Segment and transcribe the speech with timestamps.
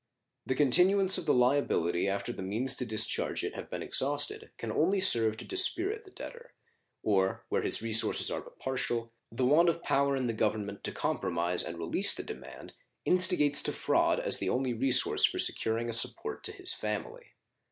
[0.47, 4.71] The continuance of the liability after the means to discharge it have been exhausted can
[4.71, 6.53] only serve to dispirit the debtor;
[7.03, 10.91] or, where his resources are but partial, the want of power in the Government to
[10.91, 12.73] compromise and release the demand
[13.05, 17.33] instigates to fraud as the only resource for securing a support to his family.